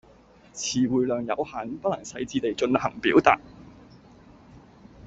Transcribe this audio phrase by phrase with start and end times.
[0.51, 3.39] 辭彙量有限，不能細致地進行表達